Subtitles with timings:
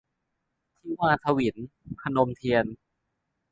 [0.79, 1.57] ทิวาถวิล-
[2.01, 2.65] พนมเทียน